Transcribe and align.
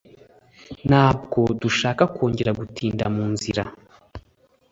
Ntabwo 0.89 1.39
dushaka 1.61 2.03
kongera 2.15 2.51
gutinda 2.59 3.05
mu 3.15 3.25
nzira. 3.33 3.63